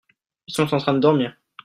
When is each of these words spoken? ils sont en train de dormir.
ils 0.47 0.53
sont 0.55 0.73
en 0.73 0.79
train 0.79 0.95
de 0.95 0.99
dormir. 0.99 1.37